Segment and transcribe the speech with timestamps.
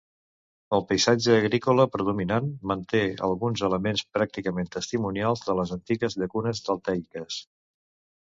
[0.75, 7.39] El paisatge agrícola predominant manté alguns elements pràcticament testimonials de les antigues llacunes deltaiques.